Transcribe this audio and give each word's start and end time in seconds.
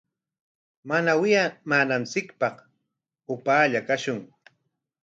Mana 0.89 1.11
wiyamananchikpaq 1.21 2.55
upaallalla 3.33 3.79
kashun. 3.89 4.19